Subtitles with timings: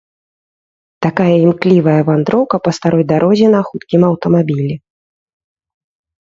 [1.05, 4.75] Такая імклівая вандроўка па старой дарозе на хуткім аўтамабілі.